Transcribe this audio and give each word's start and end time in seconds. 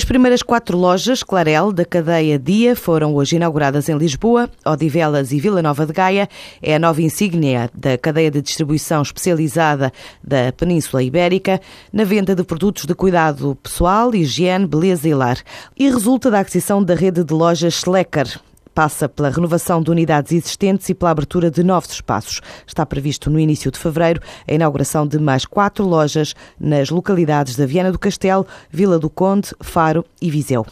As 0.00 0.04
primeiras 0.06 0.42
quatro 0.42 0.78
lojas 0.78 1.22
Clarel 1.22 1.72
da 1.72 1.84
cadeia 1.84 2.38
Dia 2.38 2.74
foram 2.74 3.14
hoje 3.14 3.36
inauguradas 3.36 3.86
em 3.86 3.98
Lisboa, 3.98 4.48
Odivelas 4.64 5.30
e 5.30 5.38
Vila 5.38 5.60
Nova 5.60 5.84
de 5.84 5.92
Gaia. 5.92 6.26
É 6.62 6.74
a 6.74 6.78
nova 6.78 7.02
insígnia 7.02 7.70
da 7.74 7.98
cadeia 7.98 8.30
de 8.30 8.40
distribuição 8.40 9.02
especializada 9.02 9.92
da 10.24 10.54
Península 10.56 11.02
Ibérica 11.02 11.60
na 11.92 12.04
venda 12.04 12.34
de 12.34 12.42
produtos 12.42 12.86
de 12.86 12.94
cuidado 12.94 13.54
pessoal, 13.62 14.14
higiene, 14.14 14.66
beleza 14.66 15.06
e 15.06 15.12
lar. 15.12 15.36
E 15.76 15.90
resulta 15.90 16.30
da 16.30 16.40
aquisição 16.40 16.82
da 16.82 16.94
rede 16.94 17.22
de 17.22 17.34
lojas 17.34 17.74
Schlecker, 17.74 18.40
passa 18.80 19.10
pela 19.10 19.28
renovação 19.28 19.82
de 19.82 19.90
unidades 19.90 20.32
existentes 20.32 20.88
e 20.88 20.94
pela 20.94 21.10
abertura 21.10 21.50
de 21.50 21.62
novos 21.62 21.90
espaços. 21.90 22.40
Está 22.66 22.86
previsto 22.86 23.28
no 23.28 23.38
início 23.38 23.70
de 23.70 23.78
fevereiro 23.78 24.22
a 24.48 24.54
inauguração 24.54 25.06
de 25.06 25.18
mais 25.18 25.44
quatro 25.44 25.86
lojas 25.86 26.34
nas 26.58 26.88
localidades 26.88 27.56
da 27.56 27.66
Viana 27.66 27.92
do 27.92 27.98
Castelo, 27.98 28.46
Vila 28.70 28.98
do 28.98 29.10
Conde, 29.10 29.50
Faro 29.60 30.02
e 30.18 30.30
Viseu. 30.30 30.64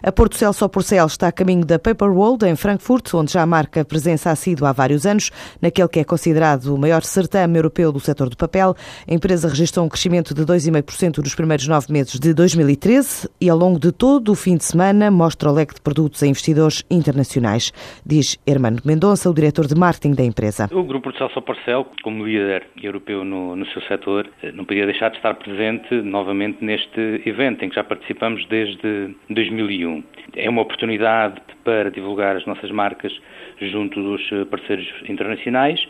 A 0.00 0.12
Porto 0.12 0.36
Cel 0.36 0.52
Só 0.52 0.68
Porcel 0.68 1.06
está 1.06 1.26
a 1.26 1.32
caminho 1.32 1.64
da 1.64 1.76
Paper 1.76 2.08
World, 2.08 2.46
em 2.46 2.54
Frankfurt, 2.54 3.12
onde 3.14 3.32
já 3.32 3.44
marca 3.44 3.84
presença 3.84 4.30
assídua 4.30 4.68
há 4.68 4.72
vários 4.72 5.04
anos, 5.04 5.32
naquele 5.60 5.88
que 5.88 5.98
é 5.98 6.04
considerado 6.04 6.72
o 6.72 6.78
maior 6.78 7.02
certame 7.02 7.58
europeu 7.58 7.90
do 7.90 7.98
setor 7.98 8.30
do 8.30 8.36
papel. 8.36 8.76
A 9.08 9.12
empresa 9.12 9.48
registrou 9.48 9.84
um 9.84 9.88
crescimento 9.88 10.32
de 10.32 10.44
2,5% 10.44 11.18
nos 11.18 11.34
primeiros 11.34 11.66
nove 11.66 11.92
meses 11.92 12.16
de 12.20 12.32
2013 12.32 13.28
e, 13.40 13.50
ao 13.50 13.58
longo 13.58 13.80
de 13.80 13.90
todo 13.90 14.30
o 14.30 14.36
fim 14.36 14.56
de 14.56 14.62
semana, 14.62 15.10
mostra 15.10 15.50
o 15.50 15.52
leque 15.52 15.74
de 15.74 15.80
produtos 15.80 16.22
a 16.22 16.28
investidores 16.28 16.84
internacionais 16.88 17.55
diz 18.04 18.38
Hermano 18.46 18.78
Mendonça, 18.84 19.30
o 19.30 19.34
diretor 19.34 19.66
de 19.66 19.74
marketing 19.74 20.14
da 20.14 20.24
empresa. 20.24 20.68
O 20.72 20.84
Grupo 20.84 21.12
de 21.12 21.18
Celso 21.18 21.40
Parcel, 21.42 21.86
como 22.02 22.24
líder 22.24 22.66
europeu 22.82 23.24
no, 23.24 23.56
no 23.56 23.66
seu 23.66 23.82
setor, 23.82 24.28
eh, 24.42 24.52
não 24.52 24.64
podia 24.64 24.86
deixar 24.86 25.10
de 25.10 25.16
estar 25.16 25.34
presente 25.34 25.94
novamente 26.02 26.64
neste 26.64 27.22
evento 27.26 27.64
em 27.64 27.68
que 27.68 27.74
já 27.74 27.84
participamos 27.84 28.46
desde 28.48 29.14
2001. 29.30 30.02
É 30.34 30.48
uma 30.48 30.62
oportunidade 30.62 31.40
para 31.64 31.90
divulgar 31.90 32.36
as 32.36 32.46
nossas 32.46 32.70
marcas 32.70 33.12
junto 33.60 34.02
dos 34.02 34.20
eh, 34.32 34.44
parceiros 34.44 34.86
internacionais 35.08 35.80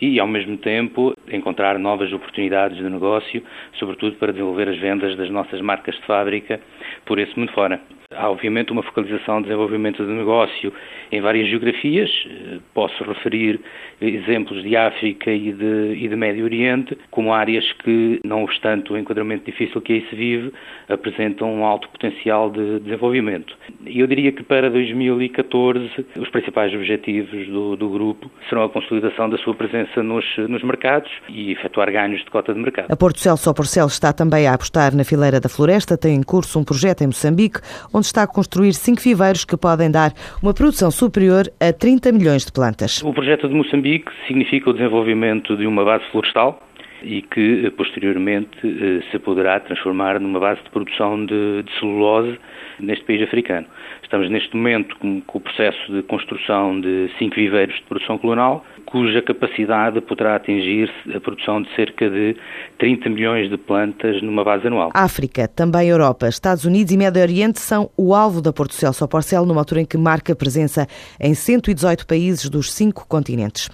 e, 0.00 0.18
ao 0.20 0.26
mesmo 0.26 0.56
tempo, 0.58 1.14
encontrar 1.28 1.78
novas 1.78 2.12
oportunidades 2.12 2.76
de 2.78 2.88
negócio, 2.88 3.42
sobretudo 3.78 4.16
para 4.16 4.32
desenvolver 4.32 4.68
as 4.68 4.78
vendas 4.78 5.16
das 5.16 5.30
nossas 5.30 5.60
marcas 5.60 5.94
de 5.96 6.02
fábrica 6.06 6.60
por 7.04 7.18
esse 7.18 7.38
mundo 7.38 7.52
fora. 7.52 7.80
Há, 8.16 8.30
obviamente, 8.30 8.72
uma 8.72 8.82
focalização 8.82 9.38
de 9.40 9.48
desenvolvimento 9.48 10.04
de 10.04 10.10
negócio 10.10 10.72
em 11.12 11.20
várias 11.20 11.48
geografias. 11.48 12.10
Eh, 12.26 12.58
posso 12.74 13.04
referir 13.04 13.60
exemplos 14.00 14.62
de 14.62 14.76
África 14.76 15.30
e 15.30 15.52
de, 15.52 15.94
e 15.96 16.08
de 16.08 16.16
Médio 16.16 16.44
Oriente, 16.44 16.96
como 17.10 17.32
áreas 17.32 17.70
que, 17.84 18.20
não 18.24 18.44
obstante 18.44 18.92
o 18.92 18.96
enquadramento 18.96 19.44
difícil 19.44 19.80
que 19.80 19.94
aí 19.94 20.06
se 20.08 20.16
vive, 20.16 20.52
apresentam 20.88 21.52
um 21.52 21.64
alto 21.64 21.88
potencial 21.88 22.50
de 22.50 22.80
desenvolvimento. 22.80 23.56
Eu 23.84 24.06
diria 24.06 24.32
que 24.32 24.42
para 24.42 24.70
2014 24.70 26.06
os 26.18 26.28
principais 26.30 26.74
objetivos 26.74 27.46
do, 27.48 27.76
do 27.76 27.88
grupo 27.88 28.30
serão 28.48 28.64
a 28.64 28.68
consolidação 28.68 29.28
da 29.28 29.38
sua 29.38 29.54
presença 29.54 30.02
nos, 30.02 30.24
nos 30.48 30.62
mercados 30.62 31.10
e 31.28 31.52
efetuar 31.52 31.90
ganhos 31.90 32.24
de 32.24 32.30
cota 32.30 32.52
de 32.52 32.60
mercado. 32.60 32.90
A 32.90 32.96
Porto 32.96 33.20
Celso 33.20 33.52
Porcel 33.54 33.86
está 33.86 34.12
também 34.12 34.46
a 34.46 34.54
apostar 34.54 34.94
na 34.94 35.04
fileira 35.04 35.40
da 35.40 35.48
floresta, 35.48 35.96
tem 35.96 36.16
em 36.16 36.22
curso 36.22 36.58
um 36.58 36.64
projeto 36.64 37.02
em 37.02 37.06
Moçambique, 37.06 37.60
onde 37.92 38.05
está 38.06 38.22
a 38.22 38.26
construir 38.26 38.72
cinco 38.74 39.00
viveiros 39.00 39.44
que 39.44 39.56
podem 39.56 39.90
dar 39.90 40.12
uma 40.42 40.54
produção 40.54 40.90
superior 40.90 41.50
a 41.60 41.72
30 41.72 42.12
milhões 42.12 42.44
de 42.44 42.52
plantas. 42.52 43.02
O 43.02 43.12
projeto 43.12 43.48
de 43.48 43.54
Moçambique 43.54 44.10
significa 44.26 44.70
o 44.70 44.72
desenvolvimento 44.72 45.56
de 45.56 45.66
uma 45.66 45.84
base 45.84 46.04
florestal 46.10 46.60
e 47.02 47.22
que 47.22 47.70
posteriormente 47.76 48.58
eh, 48.64 49.02
se 49.10 49.18
poderá 49.18 49.60
transformar 49.60 50.20
numa 50.20 50.40
base 50.40 50.62
de 50.62 50.70
produção 50.70 51.24
de, 51.24 51.62
de 51.62 51.78
celulose 51.78 52.38
neste 52.80 53.04
país 53.04 53.22
africano. 53.22 53.66
Estamos 54.02 54.30
neste 54.30 54.54
momento 54.54 54.96
com, 54.98 55.20
com, 55.22 55.38
o 55.38 55.40
processo 55.40 55.92
de 55.92 56.02
construção 56.02 56.80
de 56.80 57.10
cinco 57.18 57.34
viveiros 57.34 57.74
de 57.74 57.82
produção 57.82 58.18
colonial, 58.18 58.64
cuja 58.84 59.20
capacidade 59.20 60.00
poderá 60.00 60.36
atingir 60.36 60.90
a 61.14 61.18
produção 61.18 61.60
de 61.60 61.74
cerca 61.74 62.08
de 62.08 62.36
30 62.78 63.08
milhões 63.10 63.50
de 63.50 63.56
plantas 63.56 64.22
numa 64.22 64.44
base 64.44 64.66
anual. 64.66 64.90
África, 64.94 65.48
também 65.48 65.88
Europa, 65.88 66.28
Estados 66.28 66.64
Unidos 66.64 66.92
e 66.92 66.96
Médio 66.96 67.20
Oriente 67.20 67.58
são 67.58 67.90
o 67.96 68.14
alvo 68.14 68.40
da 68.40 68.52
Porto 68.52 68.74
Celso 68.74 69.06
Porcel, 69.08 69.44
numa 69.44 69.60
altura 69.60 69.80
em 69.80 69.84
que 69.84 69.98
marca 69.98 70.36
presença 70.36 70.86
em 71.20 71.34
118 71.34 72.06
países 72.06 72.48
dos 72.48 72.72
cinco 72.72 73.06
continentes. 73.08 73.68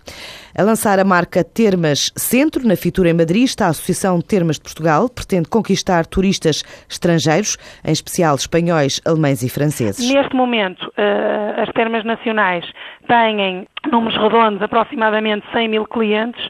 A 0.56 0.62
lançar 0.62 0.98
a 0.98 1.04
marca 1.04 1.44
Termas 1.44 2.10
Centro, 2.16 2.66
na 2.66 2.76
Fitura 2.76 3.11
em 3.12 3.16
Madrid, 3.16 3.44
está 3.44 3.66
a 3.66 3.68
Associação 3.68 4.20
Termas 4.20 4.56
de 4.56 4.62
Portugal, 4.62 5.08
pretende 5.08 5.48
conquistar 5.48 6.06
turistas 6.06 6.64
estrangeiros, 6.88 7.56
em 7.84 7.92
especial 7.92 8.34
espanhóis, 8.34 9.00
alemães 9.06 9.42
e 9.42 9.48
franceses. 9.48 10.10
Neste 10.10 10.34
momento, 10.34 10.90
eh, 10.96 11.62
as 11.62 11.68
termas 11.74 12.04
nacionais 12.04 12.64
têm 13.06 13.68
números 13.90 14.16
redondos, 14.16 14.62
aproximadamente 14.62 15.44
100 15.52 15.68
mil 15.68 15.84
clientes, 15.86 16.42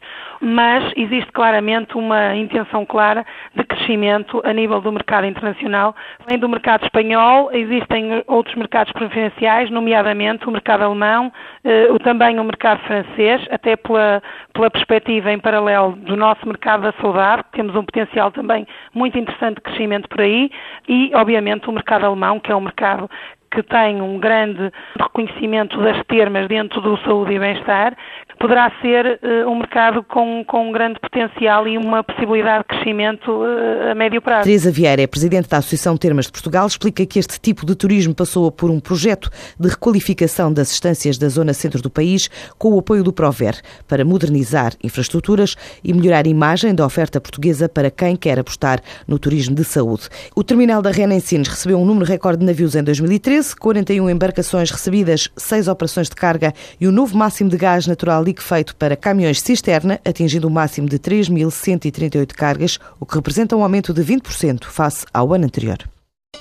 mas 0.44 0.92
existe 0.96 1.30
claramente 1.30 1.96
uma 1.96 2.34
intenção 2.34 2.84
clara 2.84 3.24
de 3.54 3.62
crescimento 3.62 4.42
a 4.44 4.52
nível 4.52 4.80
do 4.80 4.90
mercado 4.90 5.24
internacional. 5.24 5.94
Além 6.26 6.36
do 6.36 6.48
mercado 6.48 6.82
espanhol, 6.82 7.48
existem 7.52 8.24
outros 8.26 8.56
mercados 8.56 8.92
preferenciais, 8.92 9.70
nomeadamente 9.70 10.48
o 10.48 10.50
mercado 10.50 10.82
alemão, 10.82 11.32
eh, 11.62 11.86
também 12.02 12.40
o 12.40 12.44
mercado 12.44 12.80
francês, 12.80 13.46
até 13.52 13.76
pela, 13.76 14.20
pela 14.52 14.68
perspectiva 14.68 15.30
em 15.32 15.38
paralelo 15.38 15.92
do 15.92 16.16
nosso 16.16 16.44
mercado 16.44 16.82
da 16.82 16.92
saudade, 17.00 17.44
temos 17.52 17.76
um 17.76 17.84
potencial 17.84 18.32
também 18.32 18.66
muito 18.92 19.16
interessante 19.16 19.56
de 19.56 19.60
crescimento 19.60 20.08
por 20.08 20.22
aí, 20.22 20.50
e 20.88 21.12
obviamente 21.14 21.68
o 21.68 21.72
mercado 21.72 22.04
alemão, 22.04 22.40
que 22.40 22.50
é 22.50 22.56
um 22.56 22.60
mercado 22.60 23.08
que 23.52 23.62
tem 23.62 24.00
um 24.00 24.18
grande 24.18 24.72
reconhecimento 24.98 25.78
das 25.82 26.02
termas 26.06 26.48
dentro 26.48 26.80
do 26.80 26.96
saúde 26.98 27.34
e 27.34 27.38
bem-estar, 27.38 27.94
poderá 28.38 28.72
ser 28.80 29.20
uh, 29.22 29.50
um 29.50 29.58
mercado 29.58 30.02
com, 30.02 30.44
com 30.46 30.68
um 30.68 30.72
grande 30.72 30.98
potencial 31.00 31.66
e 31.66 31.76
uma 31.76 32.02
possibilidade 32.02 32.60
de 32.60 32.68
crescimento 32.68 33.30
uh, 33.30 33.90
a 33.90 33.94
médio 33.94 34.22
prazo. 34.22 34.44
Teresa 34.44 34.70
Vieira 34.70 35.02
é 35.02 35.06
presidente 35.06 35.48
da 35.48 35.58
Associação 35.58 35.96
Termas 35.96 36.26
de 36.26 36.32
Portugal, 36.32 36.66
explica 36.66 37.04
que 37.04 37.18
este 37.18 37.40
tipo 37.40 37.66
de 37.66 37.74
turismo 37.74 38.14
passou 38.14 38.50
por 38.50 38.70
um 38.70 38.80
projeto 38.80 39.30
de 39.58 39.68
requalificação 39.68 40.52
das 40.52 40.70
estâncias 40.70 41.18
da 41.18 41.28
zona 41.28 41.52
centro 41.52 41.82
do 41.82 41.90
país 41.90 42.28
com 42.58 42.72
o 42.74 42.78
apoio 42.78 43.02
do 43.02 43.12
Prover 43.12 43.60
para 43.88 44.04
modernizar 44.04 44.72
infraestruturas 44.82 45.56
e 45.82 45.92
melhorar 45.92 46.26
a 46.26 46.28
imagem 46.28 46.74
da 46.74 46.86
oferta 46.86 47.20
portuguesa 47.20 47.68
para 47.68 47.90
quem 47.90 48.16
quer 48.16 48.38
apostar 48.38 48.80
no 49.06 49.18
turismo 49.18 49.54
de 49.54 49.64
saúde. 49.64 50.08
O 50.34 50.44
terminal 50.44 50.80
da 50.80 50.90
Rena 50.90 51.14
Ensinos 51.14 51.48
recebeu 51.48 51.78
um 51.78 51.84
número 51.84 52.06
recorde 52.06 52.40
de 52.40 52.46
navios 52.46 52.74
em 52.74 52.82
2013 52.82 53.32
13, 53.42 53.56
41 53.56 54.10
embarcações 54.10 54.70
recebidas, 54.70 55.28
6 55.36 55.66
operações 55.68 56.08
de 56.08 56.14
carga 56.14 56.52
e 56.80 56.86
o 56.86 56.90
um 56.90 56.92
novo 56.92 57.16
máximo 57.16 57.48
de 57.48 57.56
gás 57.56 57.86
natural 57.86 58.21
feito 58.40 58.76
para 58.76 58.96
caminhões 58.96 59.40
cisterna, 59.40 60.00
atingindo 60.04 60.46
o 60.46 60.50
um 60.50 60.52
máximo 60.52 60.88
de 60.88 60.98
3.138 60.98 62.32
cargas, 62.32 62.78
o 63.00 63.06
que 63.06 63.14
representa 63.14 63.56
um 63.56 63.62
aumento 63.62 63.92
de 63.92 64.02
20% 64.02 64.64
face 64.66 65.04
ao 65.12 65.34
ano 65.34 65.44
anterior. 65.44 65.78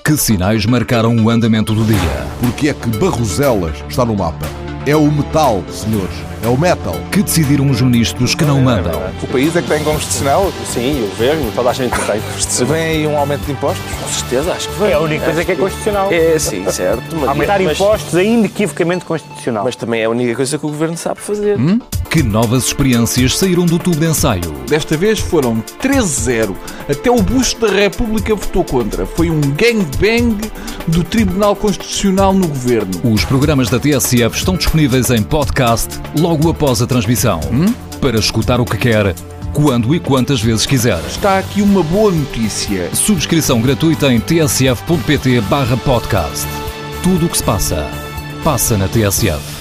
Que 0.06 0.16
sinais 0.16 0.66
marcaram 0.66 1.16
o 1.16 1.30
andamento 1.30 1.74
do 1.74 1.84
dia? 1.84 1.98
Porque 2.40 2.70
é 2.70 2.74
que 2.74 2.88
Barroselas 2.98 3.84
está 3.90 4.06
no 4.06 4.16
mapa? 4.16 4.46
É 4.86 4.96
o 4.96 5.12
metal, 5.12 5.64
senhores 5.70 6.31
é 6.44 6.48
o 6.48 6.58
metal. 6.58 6.96
Que 7.12 7.22
decidiram 7.22 7.70
os 7.70 7.82
ministros 7.82 8.34
que 8.36 8.44
não 8.44 8.62
mandam. 8.62 9.02
O 9.22 9.28
país 9.28 9.56
é 9.56 9.62
que 9.62 9.68
tem 9.68 9.84
constitucional? 9.84 10.52
Sim, 10.66 11.04
o 11.04 11.08
governo, 11.10 11.52
toda 11.54 11.70
a 11.70 11.74
gente 11.74 11.92
tem 11.92 12.20
constitucional. 12.20 12.74
Vem 12.74 12.84
aí 12.84 13.08
um 13.08 13.18
aumento 13.18 13.46
de 13.46 13.52
impostos? 13.52 13.84
Com 14.02 14.08
certeza, 14.08 14.54
acho 14.54 14.70
que 14.70 14.80
vem. 14.80 14.90
É 14.90 14.94
a 14.94 15.00
única 15.00 15.26
coisa 15.26 15.46
que 15.46 15.52
é 15.52 15.56
constitucional. 15.56 16.12
É, 16.12 16.40
sim, 16.40 16.70
certo. 16.72 17.28
Aumentar 17.28 17.60
mas... 17.60 17.80
impostos 17.80 18.16
é 18.16 18.24
inequivocamente 18.24 19.06
constitucional. 19.06 19.64
Mas 19.64 19.76
também 19.76 20.02
é 20.02 20.06
a 20.06 20.10
única 20.10 20.36
coisa 20.36 20.58
que 20.58 20.66
o 20.66 20.70
governo 20.70 20.98
sabe 20.98 21.20
fazer. 21.20 21.60
Hum? 21.60 21.80
Que 22.10 22.22
novas 22.22 22.66
experiências 22.66 23.38
saíram 23.38 23.66
do 23.66 23.80
tubo 23.80 23.96
de 23.96 24.06
ensaio? 24.06 24.52
Desta 24.68 24.98
vez 24.98 25.20
foram 25.20 25.64
13-0. 25.82 26.54
Até 26.90 27.10
o 27.10 27.22
busto 27.22 27.66
da 27.66 27.72
República 27.72 28.36
votou 28.36 28.66
contra. 28.66 29.06
Foi 29.06 29.30
um 29.30 29.40
gangbang 29.40 30.52
do 30.88 31.06
Tribunal 31.06 31.56
Constitucional 31.56 32.34
no 32.34 32.50
governo. 32.50 32.92
Os 33.04 33.24
programas 33.24 33.70
da 33.70 33.80
TSF 33.80 34.36
estão 34.36 34.58
disponíveis 34.58 35.10
em 35.10 35.24
podcast 35.24 36.02
logo 36.32 36.50
após 36.50 36.82
a 36.82 36.88
transmissão. 36.88 37.42
Hum? 37.52 37.74
Para 38.00 38.18
escutar 38.18 38.62
o 38.62 38.66
que 38.66 38.78
quer, 38.78 39.14
quando 39.54 39.94
e 39.94 40.00
quantas 40.00 40.42
vezes 40.42 40.66
quiser. 40.66 40.98
Está 41.06 41.40
aqui 41.40 41.62
uma 41.62 41.84
boa 41.84 42.10
notícia. 42.10 42.90
Subscrição 42.96 43.62
gratuita 43.62 44.14
em 44.14 44.22
tsf.pt/podcast. 44.22 46.48
Tudo 47.04 47.26
o 47.26 47.30
que 47.30 47.38
se 47.38 47.44
passa, 47.44 47.86
passa 48.46 48.78
na 48.78 48.88
TSF. 48.88 49.61